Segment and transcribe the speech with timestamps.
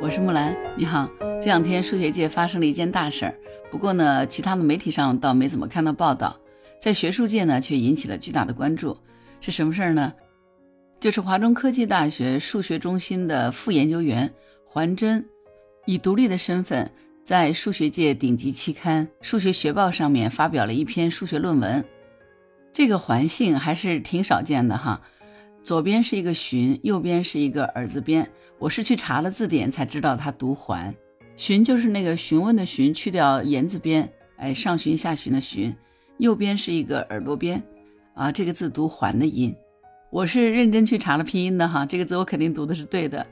[0.00, 1.10] 我是木兰，你好。
[1.40, 3.34] 这两天数学界发生了一件大事儿，
[3.68, 6.38] 不过呢，其他的媒体上倒没怎么看到报道，
[6.80, 8.96] 在学术界呢却引起了巨大的关注。
[9.40, 10.14] 是什么事儿呢？
[11.00, 14.32] 就是华中科技大学数学中心的副研究员
[14.64, 15.24] 环真，
[15.84, 16.88] 以独立的身份
[17.24, 21.84] 在数学界顶级期刊《数学学报》上面发表了一篇数学论文。
[22.72, 25.00] 这个环姓还是挺少见的哈。
[25.68, 28.26] 左边是一个荀，右边是一个耳字边。
[28.58, 30.94] 我是去查了字典才知道它读环。
[31.36, 35.76] 荀就是那个询问的询，去掉言字边，哎，上询下询的询。
[36.16, 37.62] 右边是一个耳朵边，
[38.14, 39.54] 啊，这个字读环的音。
[40.10, 43.26] 我是认真去查了拼音的哈，这个字我肯定读的是对的。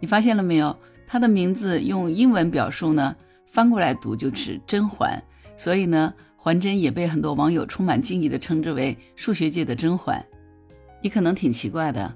[0.00, 0.74] 你发现了没有？
[1.06, 3.14] 它的名字用英文表述呢，
[3.44, 5.22] 翻过来读就是甄嬛，
[5.58, 10.24] 所以呢，环真也被很多网友充满敬意的称之为数学界的甄嬛。
[11.02, 12.14] 你可能挺奇怪的，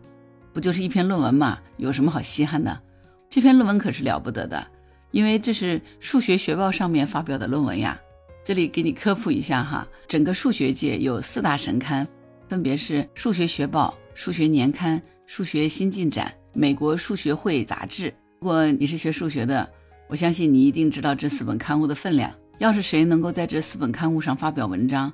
[0.52, 2.80] 不就是一篇论文嘛，有什么好稀罕的？
[3.28, 4.64] 这篇论文可是了不得的，
[5.10, 8.00] 因为这是数学学报上面发表的论文呀。
[8.44, 12.06] 这里给你科普一下哈，整个数学界有四大神刊，
[12.48, 18.08] 分别是《数学学报》《数学年刊》《数学新进展》《美国数学会杂志》。
[18.40, 19.68] 如果你是学数学的，
[20.06, 22.32] 我相信你一定知道这四本刊物的分量。
[22.58, 25.12] 要是谁能够在这四本刊物上发表文章，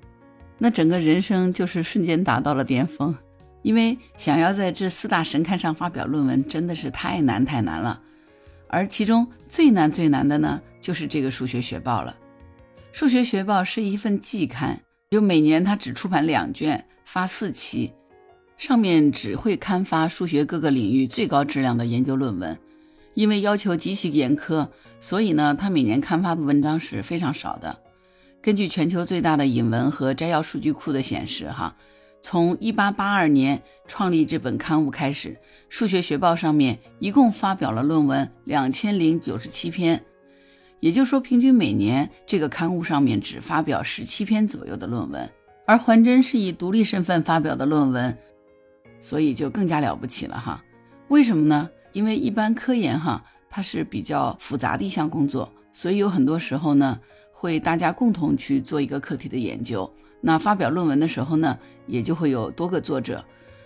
[0.58, 3.14] 那整个人生就是瞬间达到了巅峰。
[3.62, 8.00] 因为想要在这四大神刊上发表论文，真的是太难太难了。
[8.68, 12.16] 而其中最难最难的呢，就是这个《数学学报》了。
[12.98, 17.92] 《数学学报》是一份季刊，就每年它只出版两卷，发四期，
[18.56, 22.58] 上面只会刊发数学各个领域最高质量的研究论文。
[23.14, 24.66] 因为要求极其严苛，
[24.98, 27.78] 所以呢，它每年刊发的文章是非常少的。
[28.40, 31.76] 根据全球最大的引文和摘要数据库的显示，哈。
[32.22, 35.30] 从一八八二年创立这本刊物开始，
[35.68, 40.00] 《数学学报》上面一共发表了论文两千零九十七篇，
[40.78, 45.28] 也就是说，平均每年这个刊物上面只发表十七篇左右的论文。
[45.66, 48.16] 而环真是以独立身份发表的论文，
[49.00, 50.64] 所以就更加了不起了哈。
[51.08, 51.68] 为什么呢？
[51.92, 57.00] 因为一般科研哈，它是比较复杂的一项工作，所以有很多时候呢，
[57.32, 59.92] 会大家共同去做一个课题的研究。
[60.24, 63.22] 那发表论文的时候呢，也就会有多个作者，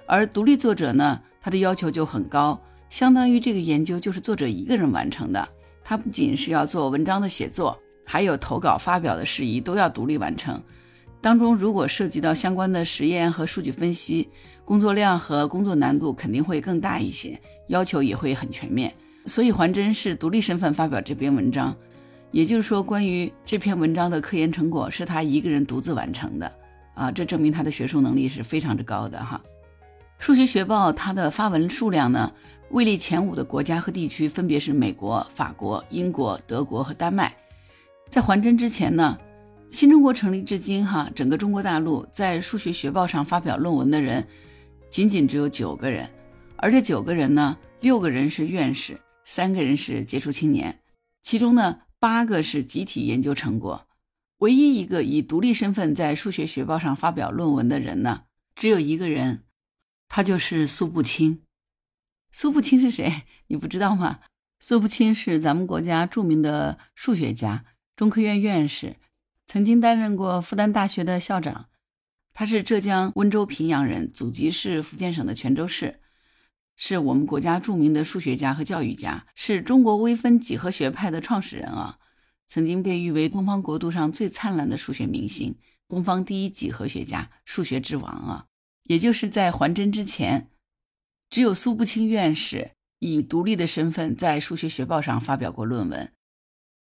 [0.06, 5.49] 而独立作者呢，他的要求就很高，相当于这个研究就是作者一个人完成的。
[5.84, 10.61] 他不仅是要做文章的写作，还有投稿发表的事宜都要独立完成。
[11.21, 14.28] 当中如果涉及到相关的实验和数据分析，
[14.65, 17.38] 工作量和工作难度肯定会更大一些，
[17.69, 18.93] 要求也会很全面。
[19.27, 21.77] 所以环真是独立身份发表这篇文章。
[22.37, 26.53] 也就是说，关于这篇文章的科研成果是他一个人独自完成的
[26.95, 29.41] 啊，这证明他的学术能力是非常之高的哈。
[30.19, 32.31] 数学学报它的发文数量呢，
[32.73, 37.35] 位列前五的国家和地区分别是美国、法国、英国、德国和丹麦。
[38.11, 39.17] 在还真之前呢，
[39.71, 44.23] 新中国成立至今哈，整个中国大陆在数学学报上发表论文的人
[44.91, 46.07] 仅仅只有九个人，
[46.57, 50.79] 而这九个人呢，六个人是院士，三个人是杰出青年，
[51.23, 51.79] 其中呢。
[52.06, 53.89] 八个是集体研究成果，
[54.39, 59.43] 唯一一个以独立身份在数学学报上发表论文的人呢，只有一个人，
[60.06, 61.43] 他就是苏步青。
[62.31, 63.25] 苏步青是谁？
[63.49, 64.21] 你不知道吗？
[64.61, 67.65] 苏步青是咱们国家著名的数学家，
[67.97, 68.94] 中科院院士，
[69.44, 71.67] 曾经担任过复旦大学的校长。
[72.33, 75.99] 他是浙江温州平阳人，祖籍是福建省的泉州市。
[76.76, 81.98] 是我们国家著名的数学家和教育家，是中国微分几何学派的创始人啊，
[82.47, 85.56] 曾经被誉为东方国度上最灿烂的数学明星，
[85.88, 88.47] 东方第一几何学家，数学之王啊。
[88.84, 90.50] 也就是在还真之前，
[91.31, 96.12] 只有苏步青院士以独立的身份在数学学报上发表过论文，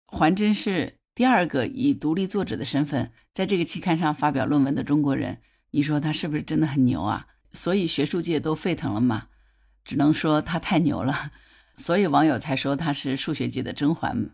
[0.08, 5.42] 还真是第二个以独立作者的身份在这个期刊上发表论文的中国人。
[5.72, 7.28] 你说他是不是真的很牛啊？
[7.52, 9.28] 所以学术界都沸腾了嘛。
[9.84, 11.32] 只能说他太牛了，
[11.76, 14.30] 所以网友才说他是数学界的甄嬛。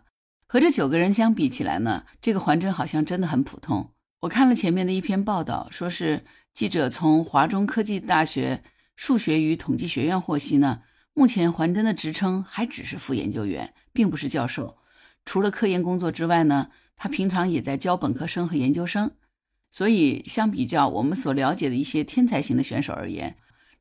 [0.47, 3.91] 和这九个人相比起来呢，这个环真好像真的很普通。
[4.21, 8.63] 我看了前面的一篇报道，说是记者从华中科技大学
[8.95, 10.81] 数学与统计学院获悉呢，
[11.13, 14.77] 目前环真的职称还只是副研究员，并不是教授。
[15.23, 19.11] 除了科研工作之外呢，他平常也在教本科生和研究生。
[19.71, 23.37] 所以相比较我们所了解的一些天才型的选手而言，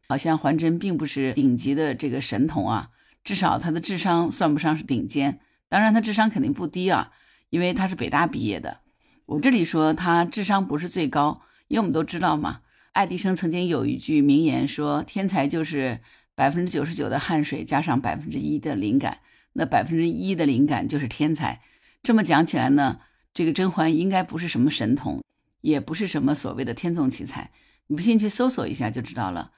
[0.09, 2.91] 好像环真并不是顶级的这个神童啊，
[3.23, 5.41] 至少他的智商算不上是顶尖。
[5.69, 7.13] 当然，他智商肯定不低啊，
[7.51, 8.81] 因为他是北大毕业的。
[9.27, 12.61] 我这里说他智商不是最高，因为我们都知道嘛，
[12.93, 16.01] 爱迪生曾经有一句名言说：“天才就是
[16.35, 19.19] 百分之九十九的汗水加上百分之一的灵感。”
[19.53, 21.61] 那百分之一的灵感就是天才。
[22.03, 23.01] 这么讲起来呢，
[23.35, 25.21] 这个甄嬛应该不是什么神童，
[25.61, 27.51] 也不是什么所谓的天纵奇才。
[27.89, 29.51] 你不信去搜索一下就知道了。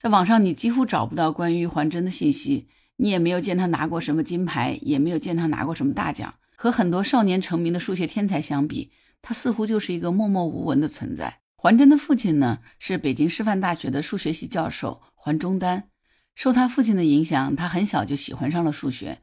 [0.00, 6.34] 在网上你几乎找不到关于桓真的信息，你也没有见他拿过什么金牌，也没有见他拿过什么大奖。
[6.54, 8.90] 和很多少年成名的数学天才相比，
[9.22, 11.40] 他似乎就是一个默默无闻的存在。
[11.56, 15.88] 桓真的父亲呢，是北京师范大学的数学系教授桓中丹。
[16.36, 19.18] 受他父亲的影响，他很小就喜欢上了数学。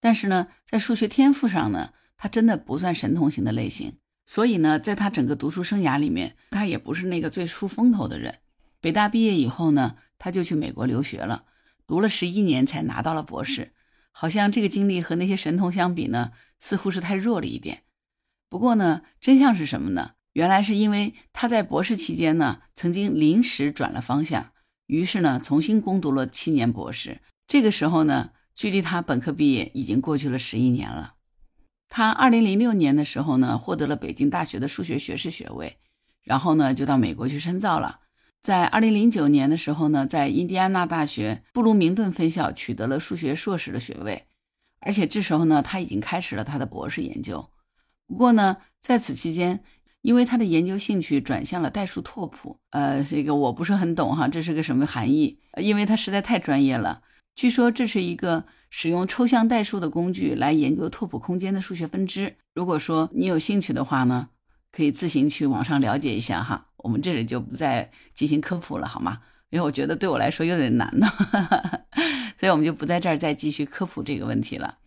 [0.00, 3.94] 但是呢，在数学天赋上呢，他真的不算神童型的类型。
[4.26, 8.34] 所以呢，在他整个读书生涯里面，他也不是那个最出风头的人。
[8.80, 11.44] 北大毕业以后呢，他就去美国留学了，
[11.86, 13.72] 读了十一年才拿到了博士。
[14.10, 17.84] 好像这个经历和那些神童相比呢，似乎是太弱了一点。
[18.48, 20.12] 不过呢，真相是什么呢？
[20.32, 24.52] 原来是因为他在博士期间呢，曾经临时转了方向，
[24.86, 27.20] 于是呢，重新攻读了七年博士。
[27.46, 31.14] 这个时候呢，距离他本科毕业已经过去了十一年了。
[31.88, 35.78] 他二零零六年的时候呢，获得了北京大学的数学学士学位，
[36.22, 38.00] 然后呢，就到美国去深造了。
[38.48, 44.24] 在二零零九年的时候呢，在印第安纳大学布鲁明顿分校取得了数学硕士的学位，
[44.80, 47.50] 而且这时候呢，他已经开始了他的博士研究。
[48.06, 49.62] 不过呢，在此期间，
[50.00, 55.38] 因为他的研究兴趣转向了代数拓扑，呃，这个我不是很懂哈，这是个什么含义？
[55.60, 57.02] 因为他实在太专业了。
[57.36, 62.36] 据说这是一个使用抽象代数的工具来研究拓扑空间的数学分支。
[62.54, 64.30] 如果说你有兴趣的话呢，
[64.72, 66.67] 可以自行去网上了解一下哈。
[66.78, 69.20] 我们这里就不再进行科普了，好吗？
[69.50, 71.06] 因为我觉得对我来说有点难呢，
[72.36, 74.78] 所以我们就不在这儿再继续科普这个问题了。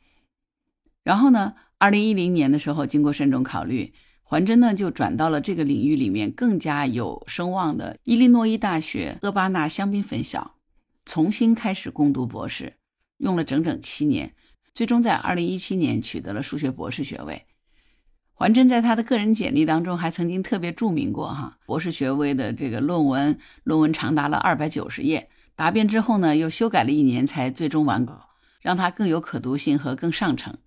[1.04, 1.56] 然后呢？
[1.80, 3.92] 二零一零年的时候，经过慎重考虑，
[4.22, 10.58] 桓真呢就转到了这个领域里面更加有声望的伊利诺伊大学厄巴纳香槟分校，
[11.06, 12.76] 重新开始攻读博士，
[13.18, 14.36] 用了整整七年，
[14.76, 17.48] 最终在二零一七年取得了数学博士学位。
[18.42, 28.30] 桓真在他的个人简历当中还曾经特别注明过，哈，博士学位的这个论文，论文长达了二百九十页，答辩之后呢又修改了一年才最终完稿，
[28.60, 30.58] 让他更有可读性和更上乘。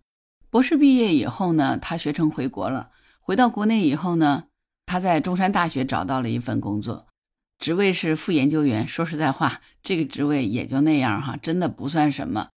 [0.50, 2.91] 博士毕业以后呢，他学成回国了。
[3.19, 4.44] 回到国内以后呢，
[4.87, 7.09] 他在中山大学找到了一份工作，
[7.59, 8.87] 职位是副研究员。
[8.87, 12.50] 说实在话，这个职位也就那样哈，真的不算什么，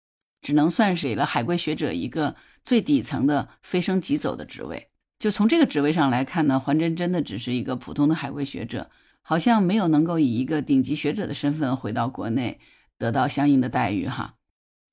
[0.43, 4.89] 只能算是给了海归学者一个最底层的飞升即走的职位。
[5.19, 8.89] 就从这个职位上来看呢，黄真真的只是一个普通的海归学者，
[9.21, 12.59] 好像没有能够以一个顶级学者的身份回到国内
[12.97, 14.35] 得到相应的待遇哈。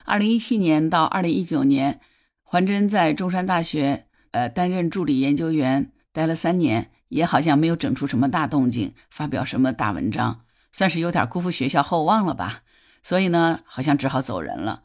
[0.05, 2.00] 二零一七年到二零一九年。
[2.47, 12.61] 桓真在中山大学，呃，担任助理研究员，待了三年，也好像没有整出什么大动静，发表什么大文章，算是有点辜负学校厚望了吧。
[13.03, 14.85] 所以呢，好像只好走人了。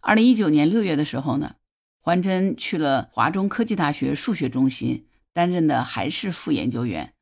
[0.00, 1.54] 二零一九年六月的时候呢，
[2.04, 7.12] 桓真去了华中科技大学数学中心，担任的还是副研究员。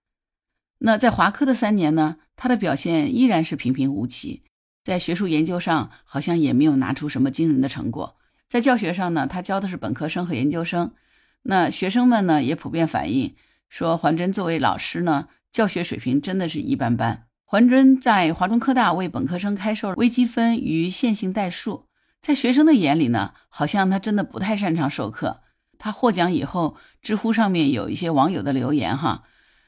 [0.78, 4.42] 那在华科的三年呢，他的表现依然是平平无奇，
[4.82, 8.16] 在学术研究上好像也没有拿出什么惊人的成果。
[8.48, 10.94] 在教学上呢，他教的是本科生和研究生，
[11.42, 13.34] 那学生们呢也普遍反映
[13.68, 17.26] 说，桓真作为老师呢，教学水平真的是一般般。
[17.44, 21.84] 桓真在华中科大为本科生开设微积分与线性代数，
[22.20, 25.40] 在学生的眼里呢，好像他真的不太擅长授课。
[25.78, 29.24] 他获奖以后，知乎上面有一些网友的留言哈，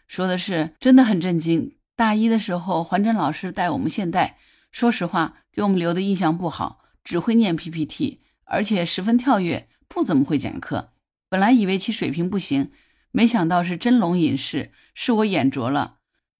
[0.06, 1.76] 说的是真的很震惊。
[1.96, 4.36] 大一的时候，环真老师带我们现代，
[4.70, 8.20] 说实话给我们留的印象不好，只会念 PPT。
[8.44, 10.92] 而且十分跳跃，不怎么会讲课。
[11.30, 12.70] 本来以为其水平不行，
[13.10, 15.96] 没想到是真龙隐士，是我眼拙了。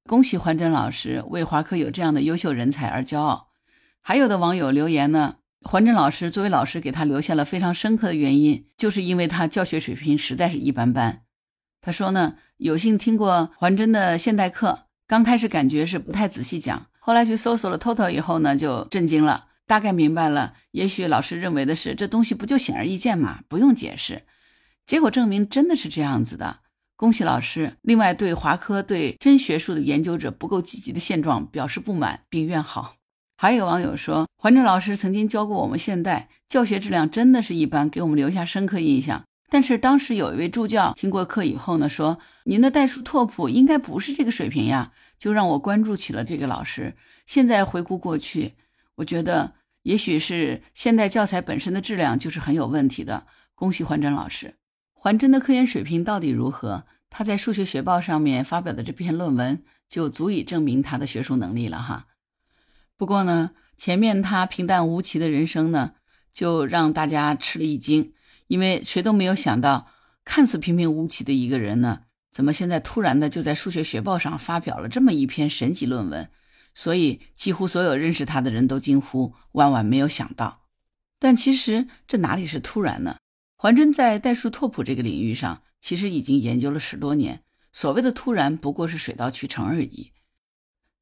[0.06, 3.52] 恭喜环真老师为华科有这样的优秀人才而骄傲。
[4.02, 11.22] 还有的网友留言呢，环真老师作为老师给他留下了非常深刻的原因，就是因为他教学水平实在是一般般。
[11.80, 19.46] 他说呢，有幸听过环真的现代课，刚开始感觉是不太仔细讲，后来去搜索了 Total 以后呢，就震惊了。
[19.66, 24.24] 大概明白了，也许老师认为的是这东西不就显而易见嘛，不用解释。
[24.84, 26.58] 结果证明真的是这样子的，
[26.96, 27.76] 恭喜老师。
[27.82, 32.96] 另外，对华科对真学术的研究者不够积极的现状表示不满，并愿好。
[33.42, 39.24] 还有网友说，环正老师曾经教过我们现代，教学质量真的是一般，给我们留下深刻印象。
[39.50, 46.94] 但是当时有一位助教听过课以后呢，说您的代数拓扑应该不是这个水平呀，就让我关注起了这个老师。
[47.26, 48.54] 现在回顾过去，
[48.94, 49.54] 我觉得。
[49.82, 53.26] 也许是现代教材本身的质量就是很有问题的。
[53.56, 54.54] 恭喜环真老师，
[54.92, 56.84] 环真的科研水平到底如何？
[57.10, 62.06] 他在数学学报上面发表的这篇论文就足以证明他的学术能力了哈。
[62.96, 65.94] 不过呢，前面他平淡无奇的人生呢，
[66.32, 68.12] 就让大家吃了一惊，
[68.46, 69.88] 因为谁都没有想到，
[70.24, 76.30] 看似平平无奇的一个人呢，怎么现在突然的就在数学学报上发表了这么一篇神级论文？
[76.74, 80.62] 所以几乎所有认识他的人都惊呼：万万没有想到！
[81.18, 83.16] 但其实这哪里是突然呢？
[83.56, 87.42] 环真在代数拓扑这个领域上，其实已经研究了十多年。
[87.72, 90.12] 所谓的突然，不过是水到渠成而已。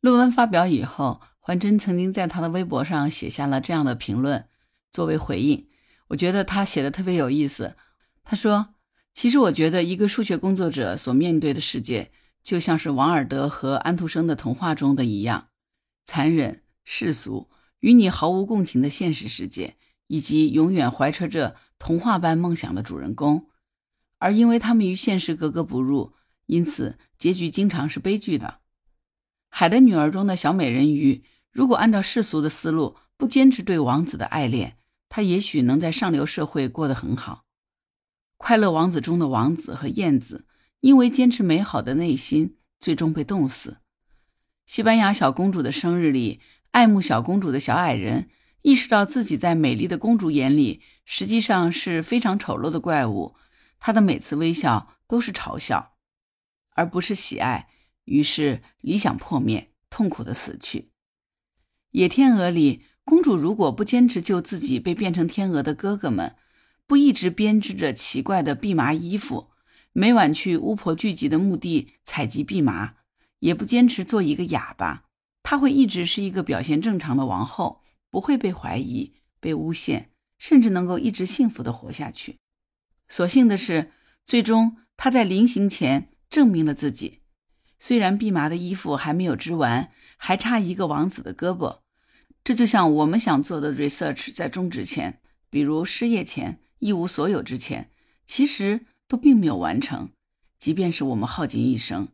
[0.01, 1.21] 论文发表以后，
[1.51, 4.47] 环真曾经在他的微博上写下了这样的评论，
[4.93, 5.67] 作为回应。
[6.07, 7.75] 我觉得他写的特别有意思。
[8.23, 8.77] 他说
[9.15, 12.13] ：“其实我觉得，一个数学工作者所面对的世界，
[12.45, 15.49] 就像是王尔德和安徒生的童话中的一样，
[16.05, 19.75] 残忍、世俗，与你毫无共情的现实世界，
[20.07, 23.49] 以及永远怀揣着童话般梦想的主人公。
[24.19, 26.13] 而因为他们与现实格格不入。”
[26.47, 28.47] 因此，结局经常是悲剧的。
[29.49, 34.77] 《海的女儿》中的小美人鱼，如果按照世俗的思路，不坚持对王子的爱恋，
[35.09, 37.45] 他也许能在上流社会过得很好。
[38.43, 40.47] 《快乐王子》中的王子和燕子，
[40.81, 43.79] 因为坚持美好的内心，最终被冻死。
[44.65, 46.41] 西班牙小公主的生日里，
[46.71, 48.31] 爱慕小公主的小矮人
[48.63, 53.35] 意识到自己在美丽的公主眼里，实际上是非常丑陋的怪物。
[53.79, 55.95] 她的每次微笑都是嘲笑。
[56.77, 57.69] 而不是喜爱，
[58.05, 60.90] 于是理想破灭，痛苦的死去。
[61.93, 66.37] 野天鹅里，公主如果不坚持救自己被变成天鹅的哥哥们，
[66.87, 69.51] 不一直编织着奇怪的蓖麻衣服，
[69.93, 72.95] 每晚去巫婆聚集的墓地采集蓖麻，
[73.41, 75.05] 也不坚持做一个哑巴，
[75.43, 82.39] 她会一直是一个表现正常的王后，不会被怀疑、被诬陷，甚至能够一直幸福的活下去。
[83.09, 83.91] 所幸的是，
[84.25, 86.09] 最终她在临行前。
[86.31, 87.23] 证明了自己，
[87.81, 91.80] 虽然蓖麻的衣服还没有织完，还差一个王子的胳膊。
[92.43, 95.21] 这就像我们想做的 research 在终止前，
[95.51, 97.91] 比如失业前、一无所有之前，
[98.27, 100.11] 其实都并没有完成。
[100.59, 102.09] 即便是我们耗尽一生，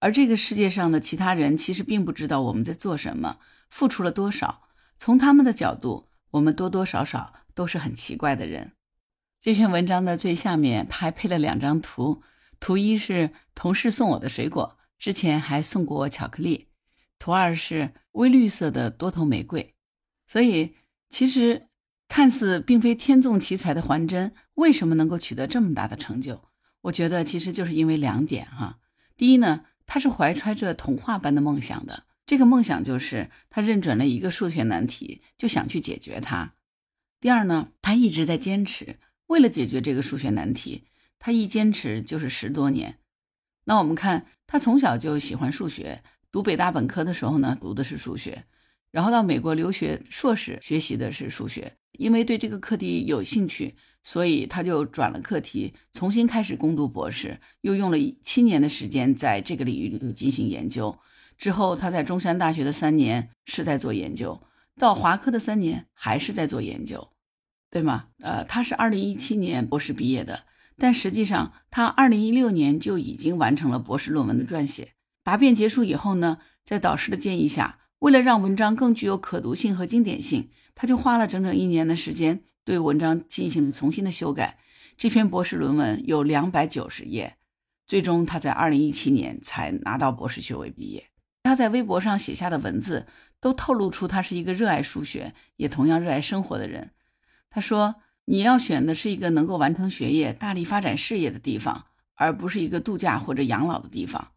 [0.00, 3.38] 而这个世界上的其他人其实并不知道我们在做什么，
[3.68, 4.68] 付出了多少。
[4.98, 8.72] 从他们的角度，我们多多少少都是很奇怪的人。
[9.40, 12.22] 这篇文章的最下面，他还配了两张图。
[12.58, 16.69] 图一是同事送我的水果，之前还送过我巧克力。
[17.20, 19.76] 图二是微绿色的多头玫瑰。
[20.26, 20.74] 所以，
[21.08, 21.68] 其实
[22.08, 26.42] 看似并非天纵奇才的环真，为什么能够取得这么大的成就？
[26.80, 28.78] 我觉得其实就是因为两点哈。
[29.16, 36.54] 第一呢，他是怀揣着童话般的梦想的，这个梦想就是他认准了一个数学难题，就想去解决它。
[37.20, 40.86] 第二呢，他一直在坚持，为了解决这个数学难题。
[41.18, 42.98] 他一坚持就是十多年。
[43.64, 48.44] 那我们看，他从小就喜欢数学，读北大本科的时候呢，读的是数学，
[48.90, 51.76] 然后到美国留学硕士，学习的是数学。
[51.92, 60.98] 因为对这个课题有兴趣，所以他就转了课题，重新开始攻读博士，又用了七年的时间在这个领域里进行研究。
[61.36, 64.40] 之后，他在中山大学的三年是在做研究，
[64.78, 67.10] 到华科的三年还是在做研究，
[67.70, 68.06] 对吗？
[68.20, 70.44] 呃，他是二零一七年博士毕业的。
[70.78, 74.92] 但实际上，他二零一六年就已经完成了博士论文的撰写。
[75.30, 84.58] 答辩结束以后呢，在导师的建议下，为了让文章更具有可读性和经典性，他就花了整整一年的时间对文章进行了重新的修改。
[84.96, 87.36] 这篇博士论文有两百九十页，
[87.86, 91.04] 最终他在二零一七年才拿到博士学位毕业。
[91.44, 93.06] 他在微博上写下的文字
[93.40, 96.90] 都透露出他是一个热爱数学，也同样热爱生活的人。
[97.48, 97.94] 他说。
[98.26, 104.28] 你要选的是一个能够完成学业、大力发展事业的地方，而不是一个度假或者养老的地方。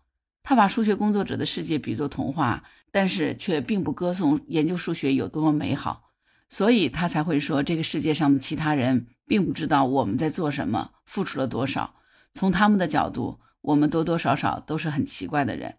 [0.43, 6.11] 他把数学工作者的世界比作童话，但是却并不歌颂研究数学有多么美好，
[6.49, 11.95] 所以他才会说这个世界上的其他人并不知道我们在做什么，付出了多少。
[12.33, 15.77] 从他们的角度，我们多多少少都是很奇怪的人。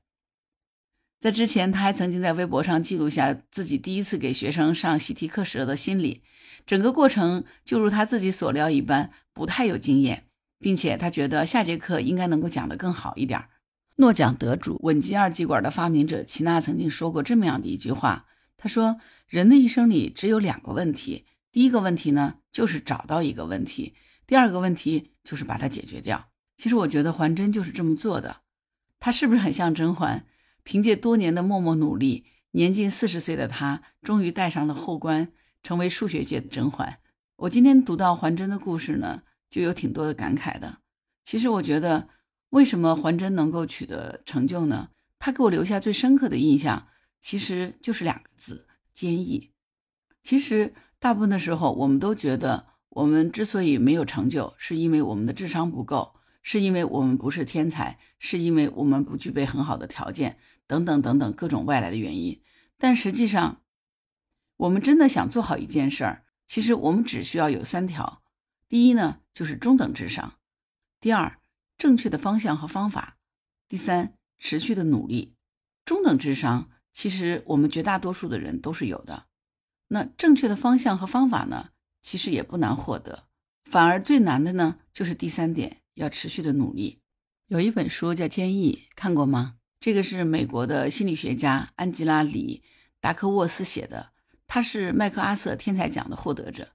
[1.20, 6.22] 在之前，他还曾经在微博上记录下自己第一次给学生上习题课时的心理，
[6.66, 10.24] 整个过程就如他自己所料一般，不太有经验，
[10.58, 13.48] 并且他觉得下节课应该能够讲得更好一点儿。
[13.96, 18.98] 诺奖得主稳基二极管的发明者齐纳曾经说过这么样的一句话，他说
[19.28, 23.94] ：“人的一生里只有两个问题，第一个问题呢就是找到一个问题，
[24.26, 28.38] 第二个问题就是把它解决掉。”其实我觉得环真就是这么做的，
[29.00, 30.24] 他是不是很像甄嬛？
[30.62, 35.32] 凭借多年的默默努力，年近四十岁的他终于戴上了后冠，
[35.62, 37.00] 成为数学界的甄嬛。
[37.36, 40.78] 我今天读到环真的故事呢，就有挺多的感慨的。
[41.24, 42.08] 其实我觉得，
[42.54, 44.90] 为什么环真能够取得成就呢？
[45.18, 46.86] 他给我留下最深刻的印象，
[47.20, 49.50] 其实就是两个字：坚毅。
[50.22, 62.40] 其实大部分的时候，我们都觉得我们之所以没有成就，是因为我们的智商不够，是因为我们不是天才，是因为我们不具备很好的条件，等等等等各种外来的原因。
[62.78, 63.62] 但实际上，
[64.58, 68.22] 我们真的想做好一件事儿，其实我们只需要有三条：
[68.68, 70.36] 第一呢，就是中等智商；
[71.00, 71.40] 第二，
[71.84, 73.18] 正确的方向和方法；
[73.68, 75.34] 第三，持续的努力。
[75.84, 79.26] 中等智商，其实我们绝大多数的人都是有的。
[79.88, 83.26] 那正确的方向和方法呢，其实也不难获得，
[83.66, 87.02] 反而最难的呢，就是第三点，要持续的努力。
[87.48, 89.56] 有一本书叫《坚毅》，看过吗？
[89.78, 92.62] 这个是美国的心理学家安吉拉·里
[92.98, 94.12] 达科沃斯写的，
[94.46, 96.70] 他是麦克阿瑟天才奖的获得者。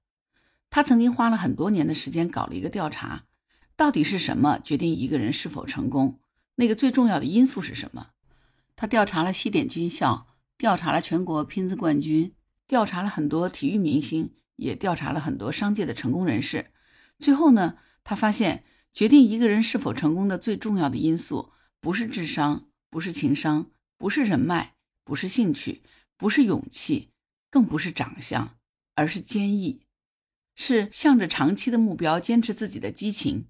[0.69, 3.25] 他曾经花了很多年的时间搞了一个调查，
[3.79, 6.19] 到底是什么决定一个人是否成功？
[6.55, 8.09] 那个最重要的因素是什么？
[8.75, 12.33] 他调查了西点军校，调查了全国拼字冠军。
[12.67, 16.71] 调查了很多体育明星，也调查了很多商界的成功人士。
[17.19, 25.83] 最后呢，他发现决定一个人是否成功的最重要的因素，不是智商，不是情商，不是人脉，不是兴趣，
[26.17, 27.12] 不是勇气，
[27.50, 28.57] 更不是长相，
[28.95, 29.83] 而是坚毅，
[30.53, 33.45] 是向着长期的目标坚持自己的激情，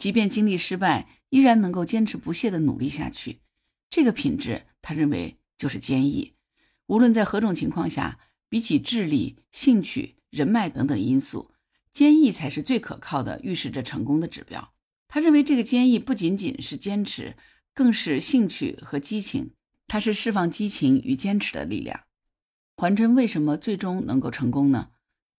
[0.00, 3.38] 即便经历失败，依然能够坚持不懈的努力下去。
[3.88, 6.32] 这个品质，他认为就是坚毅。
[6.86, 8.18] 无论在何种情况下。
[8.52, 11.52] 比起智力、兴趣、人脉等等因素，
[11.92, 14.72] 坚毅才是最可靠的预示着成功的指标。
[15.06, 17.36] 他认为，这个坚毅不仅仅是坚持，
[17.72, 19.52] 更是兴趣和激情。
[19.86, 22.00] 它是释放激情与坚持的力量。
[22.76, 24.90] 环真为什么最终能够成功呢？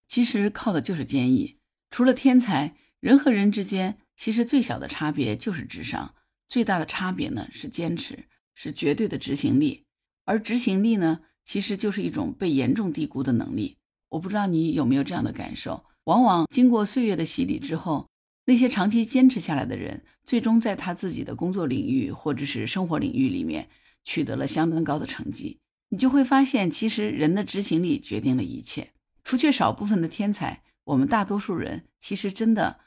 [0.08, 1.58] 其实靠的就是坚毅。
[1.90, 6.14] 除了天才，人和人之间其实最小的差别就是智商，
[6.48, 9.84] 最大的差别呢是坚持，是绝对的执行力。
[10.26, 11.22] 而执行力呢？
[11.44, 13.78] 其实就是一种被严重低估的能力。
[14.10, 15.86] 我不知道你有没有这样的感受。
[16.04, 18.12] 往往经过岁月的洗礼之后，
[18.46, 23.70] 那些长期坚持下来的人，最终在他自己的工作领域或者是生活领域里面
[24.04, 25.58] 取得了相当高的成绩。
[25.90, 28.92] 你就会发现，其实人的执行力决定了一切。
[29.24, 32.82] 除却少部分的天才，我们大多数人其实真的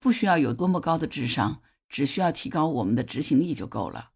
[0.00, 4.10] 不需要有多么高的智商，只需要提高我们的执行力就够了。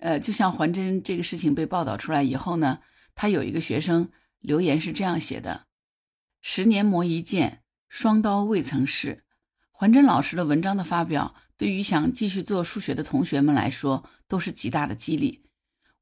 [0.00, 2.80] 呃，就像环真这个事情被报道出来以后呢，
[3.14, 5.66] 他有一个学生留言是这样写的
[6.40, 9.24] ：“十年磨一剑，双刀未曾试。”
[9.70, 15.44] 环真老师的文章的发表，对于想继续做数学的同学们来说，都是极大的激励。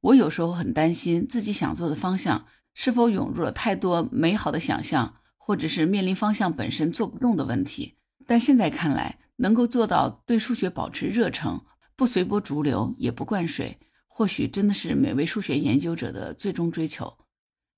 [0.01, 7.97] 我有时候很担心自己想做的方向是否涌入了太多美好的想象，或者是面临方向本身做不动的问题。
[8.31, 11.61] 但现在看来，能够做到对数学保持热诚，
[11.97, 13.77] 不随波逐流，也不灌水。
[14.07, 17.13] 或许真的是每位数学研究者的最终追求。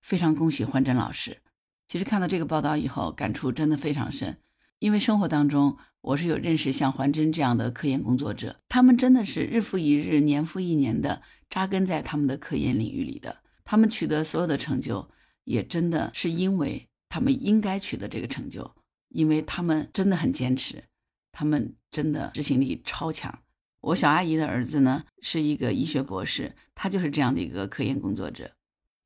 [0.02, 1.38] 非常恭喜欢真老师。
[1.88, 4.36] 其实看到这个报道以后，感触真的非常深。
[4.78, 13.38] 因为生活当中，我是有认识像环真这样的科研工作者，他们真的是日复一日、年复一年的扎根在他们的科研领域里的。
[13.64, 15.08] 他们取得所有的成就，
[15.44, 18.70] 也真的是因为他们应该取得这个成就，
[19.12, 20.84] 因为他们真的很坚持，
[21.30, 23.38] 他们真的执行力超强。
[23.80, 28.52] 我小阿姨的儿子呢，是一个医学博士，他就是这样的一个科研工作者。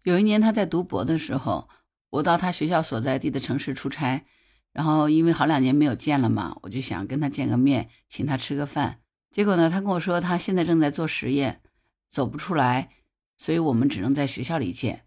[0.04, 1.68] 有一年他在读博的时候，
[2.10, 4.24] 我到他学校所在地的城市出差，
[4.72, 9.00] 然后因为好两年没有见了嘛，我就想跟他见个面，请他吃个饭。
[9.30, 11.60] 结果呢，他跟我说他现在正在做实验，
[12.08, 12.90] 走不出来，
[13.36, 15.04] 所以我们只能在学校里见。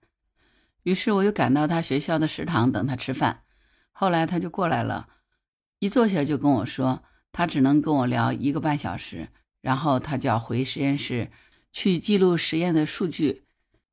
[0.83, 3.43] 于是我又赶到他学校的食堂等他吃饭。
[3.99, 5.09] 后来他就过来了，
[5.79, 9.27] 一坐下就跟我说，他只能跟我聊一个半小时。
[9.59, 11.31] 然后他就要回实验室
[11.73, 13.43] 去记录实验的数据，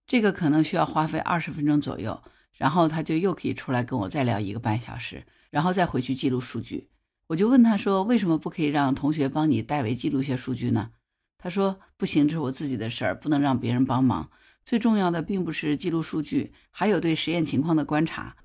[0.06, 2.22] 这个可能需要花费二十分钟左右。
[2.52, 6.88] 然后他就又可以出来跟我再聊一个半小时，然后再回去记录数据。
[7.26, 10.90] 我就问他说：“为什么不可以让同学帮你代为记录一些数据呢？”
[11.36, 14.30] 他说：“不行，这是我自己的事儿，不能让别人帮忙。
[14.64, 18.36] 最重要的并不是记录数据，还有对实验情况的观察，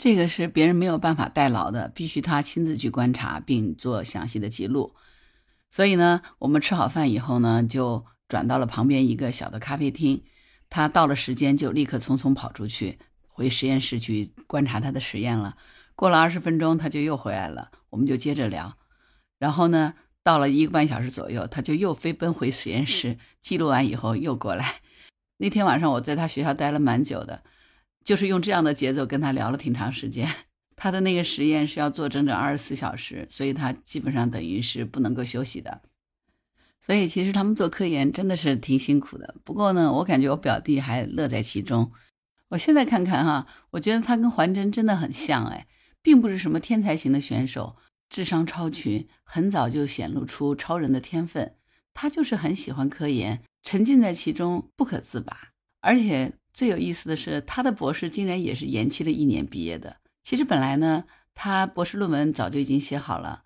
[0.00, 4.94] 这个是别人没有办法代劳的，必须他亲自去观察并做详细的记录。”
[5.68, 10.24] 所以呢，我们吃好饭以后呢，就转到了旁边一个小的咖啡厅。
[10.70, 15.56] 他到了时间就立刻匆匆跑出去，回实验室去观察他的实验了。
[15.94, 18.78] 过了二十分钟，他就又回来了，我们就接着聊。
[19.38, 24.76] 然后呢，到了一个半小时左右，他就又飞奔回实验室，记录完以后又过来。
[25.38, 27.42] 那天晚上我在他学校待了蛮久的，
[28.04, 30.28] 就是用这样的节奏跟他聊了挺长时间。
[30.76, 35.82] 他的那个实验是要做整整二十四小时，所以他基本上等于是不能够休息的。
[36.80, 39.34] 所以其实他们做科研真的是挺辛苦的。
[39.44, 41.92] 不过呢，我感觉我表弟还乐在其中。
[42.48, 45.66] 我现在看看哈，我觉得他跟环真真的很像哎，
[46.00, 47.76] 并不是什么天才型的选手，
[48.08, 51.54] 智商超群，很早就显露出超人的天分。
[51.92, 55.36] 他就是很喜欢科研，沉浸在其中不可自拔。
[55.80, 59.96] 而且最有意思的是，他的博士竟然也是延期了一年毕业的。
[60.22, 63.42] 其实本来呢，他博士论文早就已经写好了，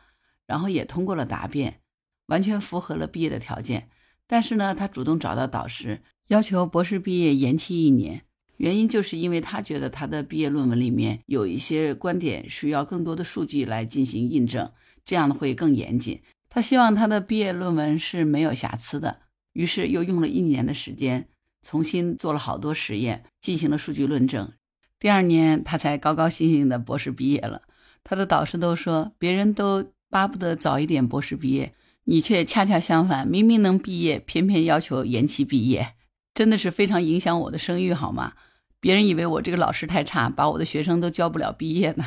[0.46, 1.80] 然后也通过了答辩，
[2.26, 3.88] 完全符合了毕业的条件。
[4.26, 8.22] 但是呢，他主动找到导师，要求博士毕业延期一年。
[8.56, 14.70] 原因就是因为他觉得他的毕业论文里面有一些观点需要更多的数据来进行印证，
[15.04, 16.22] 这样会更严谨。
[16.48, 19.22] 他希望他的毕业论文是没有瑕疵的，
[19.54, 21.28] 于是又用了一年的时间，
[21.64, 24.52] 重新做了好多实验，进行了数据论证。
[25.00, 27.62] 第二年他才高高兴兴的博士毕业了。
[28.04, 31.74] 他的导师都说，别人都巴不得早一点博士毕业，
[32.04, 35.94] 你却恰恰相反，明明能毕业，偏偏要求延期毕业。
[36.34, 38.34] 真的是非常影响我的声誉，好吗？
[38.80, 42.04] 别人以为我这个老师太差，把我的学生都教不了毕业呢。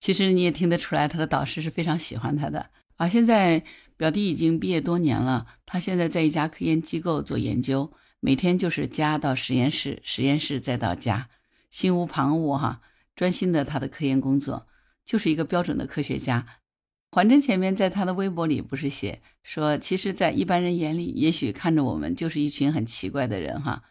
[0.00, 3.08] 其实你也听得出来，他的导师是非常喜欢他的啊。
[3.08, 3.62] 现在
[3.96, 7.92] 表弟已经毕业多年了，他现在在一家科研机构做研究，
[8.24, 11.28] 每天就是家到实验室，实验室再到家，
[11.70, 12.80] 心无旁骛哈，
[13.16, 14.68] 专心的他的科研工作，
[15.04, 16.46] 就是一个标准的科学家。
[17.10, 23.82] 环真前面在他的微博里不是写说，其实，在一般人眼里，也许看着我们就是一群很奇怪的人哈。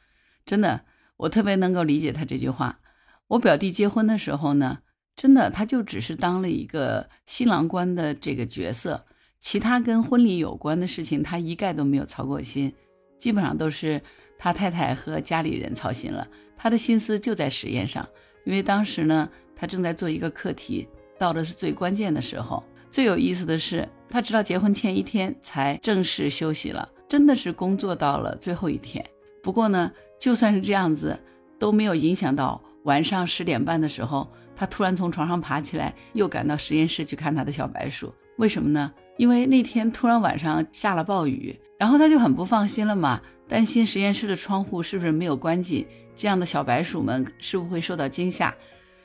[0.46, 0.86] 真的，
[1.18, 2.80] 我特别能够理解他这句话。
[3.28, 4.80] 我表弟结婚的时候呢，
[5.18, 9.06] 真的他就只是当了一个新郎官的这个角色，
[9.42, 12.74] 其他跟婚礼有关的事情他一概都没有操过心，
[13.22, 14.02] 基本上都是
[14.36, 18.08] 他太太和家里人操心了，他的心思就在实验上。
[18.46, 22.64] 因为当时呢，他正在做一个课题，到的是最关键的时候。
[22.90, 29.06] 最有意思的是，他直到结婚前一天才正式休息了，真的是工作到了最后一天。
[29.44, 31.16] 不过呢，就算是这样子，
[31.60, 38.12] 都没有影响到晚上十点半的时候，他突然从床上爬起来，又赶到实验室去看他的小白鼠。
[38.38, 38.92] 为什么呢？
[39.22, 48.52] 因为那天突然晚上下了暴雨，然后他就很不放心了嘛，担心实验室的窗户是不是没有关紧，这样的小白鼠们是不会受到惊吓。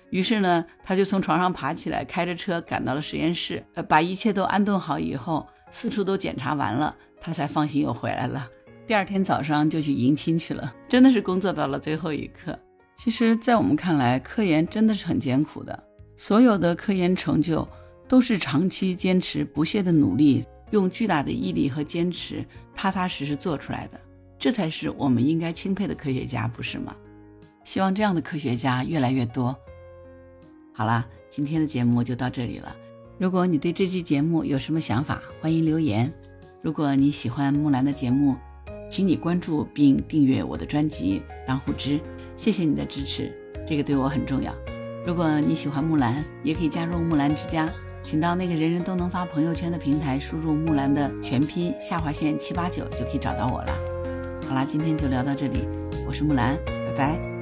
[0.08, 8.48] 于是呢，他就从床上爬起来，开着车赶到了实验室，呃，把一切都安顿好以后，四处都检查完了，他才放心又回来了。
[8.86, 12.58] 第二天早上就去迎亲去了，真的是工作到了最后一刻。
[12.96, 15.78] 其实，在我们看来，科研真的是很艰苦的，
[16.16, 17.68] 所有的科研成就
[18.08, 24.00] 都是长期坚持不懈的努力，用巨大的毅力和坚持，踏踏实实做出来的，
[24.38, 26.94] 这才是我们应该钦佩的科学家，不是吗？
[27.64, 29.56] 希望这样的科学家越来越多。
[30.72, 32.76] 好了，今天的节目就到这里了。
[33.18, 36.12] 如果你对这期节目有什么想法，欢迎留言。
[36.62, 38.36] 如果你喜欢木兰的节目，
[38.88, 41.98] 请你关注并订阅我的专辑《当户知》，
[42.36, 43.32] 谢谢你的支持，
[43.66, 44.54] 这个对我很重要。
[45.04, 47.72] 如果你喜欢木兰，也可以加入木兰之家，
[48.06, 53.76] 请到那个人人都能发朋友圈的平台，输入木兰的全拼下划线七八九就可以找到我了。
[54.48, 55.66] 好啦，今天就聊到这里，
[56.06, 57.35] 我是木兰，拜拜。